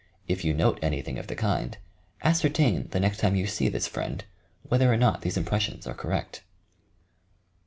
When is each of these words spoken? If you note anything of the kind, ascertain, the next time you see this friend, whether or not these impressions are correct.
If 0.27 0.43
you 0.43 0.55
note 0.55 0.79
anything 0.81 1.19
of 1.19 1.27
the 1.27 1.35
kind, 1.35 1.77
ascertain, 2.23 2.87
the 2.89 2.99
next 2.99 3.19
time 3.19 3.35
you 3.35 3.45
see 3.45 3.69
this 3.69 3.87
friend, 3.87 4.25
whether 4.67 4.91
or 4.91 4.97
not 4.97 5.21
these 5.21 5.37
impressions 5.37 5.85
are 5.85 5.93
correct. 5.93 6.41